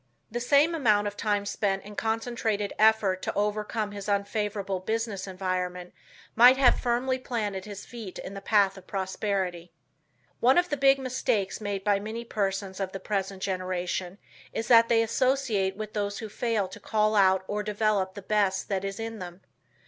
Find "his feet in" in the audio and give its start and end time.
7.65-8.33